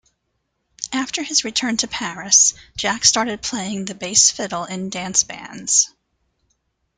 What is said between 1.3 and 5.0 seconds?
return to Paris, Jack started playing the bass fiddle in